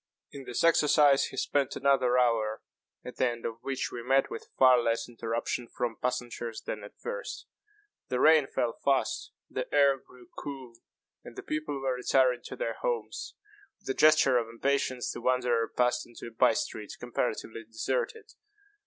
In 0.31 0.45
this 0.45 0.63
exercise 0.63 1.25
he 1.25 1.37
spent 1.37 1.75
another 1.75 2.17
hour, 2.17 2.63
at 3.05 3.17
the 3.17 3.29
end 3.29 3.45
of 3.45 3.59
which 3.61 3.91
we 3.91 4.01
met 4.01 4.31
with 4.31 4.49
far 4.57 4.79
less 4.81 5.07
interruption 5.07 5.67
from 5.67 5.95
passengers 6.01 6.59
than 6.63 6.83
at 6.83 6.97
first. 6.99 7.45
The 8.09 8.19
rain 8.19 8.47
fell 8.47 8.73
fast; 8.83 9.31
the 9.47 9.71
air 9.71 9.99
grew 9.99 10.29
cool; 10.35 10.73
and 11.23 11.35
the 11.35 11.43
people 11.43 11.79
were 11.79 11.93
retiring 11.93 12.41
to 12.45 12.55
their 12.55 12.77
homes. 12.81 13.35
With 13.79 13.89
a 13.89 13.93
gesture 13.93 14.39
of 14.39 14.49
impatience, 14.49 15.11
the 15.11 15.21
wanderer 15.21 15.67
passed 15.67 16.07
into 16.07 16.25
a 16.25 16.31
bye 16.31 16.53
street 16.55 16.93
comparatively 16.99 17.65
deserted. 17.65 18.33